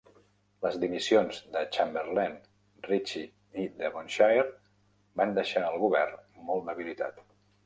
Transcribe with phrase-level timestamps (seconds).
[0.65, 2.33] Les dimissions de Chamberlain,
[2.87, 4.47] Ritchie i Devonshire
[5.23, 6.19] van deixar el govern
[6.51, 7.23] molt debilitat.